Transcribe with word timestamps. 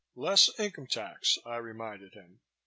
"Less 0.15 0.49
income 0.59 0.87
tax," 0.87 1.37
I 1.45 1.57
reminded 1.57 2.15
him. 2.15 2.39